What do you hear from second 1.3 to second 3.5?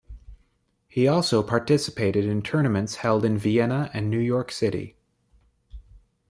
participated in tournaments held in